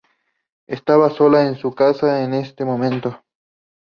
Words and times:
Estaba 0.65 1.11
sola 1.11 1.43
en 1.45 1.57
su 1.59 1.75
casa 1.75 2.23
en 2.23 2.33
ese 2.33 2.65
momento. 2.65 3.21